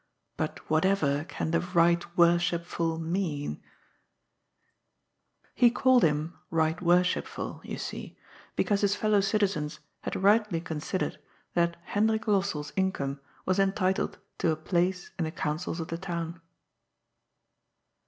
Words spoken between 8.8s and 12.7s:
his fellow citizens had rightly considered that Hendrik Los